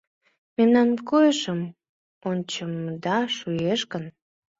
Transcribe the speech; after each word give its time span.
Мемнан 0.55 0.89
койышым 1.09 1.59
ончымыда 2.29 3.17
шуэш 3.37 3.81
гын 3.91 4.05